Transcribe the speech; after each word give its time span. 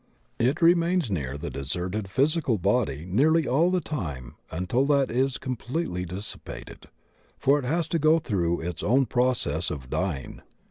It 0.39 0.63
remains 0.63 1.11
near 1.11 1.37
the 1.37 1.51
deserted 1.51 2.05
physi 2.05 2.43
cal 2.43 2.57
body 2.57 3.05
nearly 3.07 3.47
all 3.47 3.69
the 3.69 3.81
time 3.81 4.33
until 4.49 4.83
that 4.87 5.11
is 5.11 5.37
completely 5.37 6.05
dis 6.05 6.35
sipated, 6.35 6.85
for 7.37 7.59
it 7.59 7.65
has 7.65 7.87
to 7.89 7.99
go 7.99 8.17
through 8.17 8.61
its 8.61 8.81
own 8.81 9.05
process 9.05 9.69
of 9.69 9.91
dying. 9.91 10.41